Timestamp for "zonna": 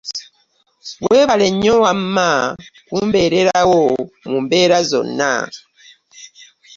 4.89-5.31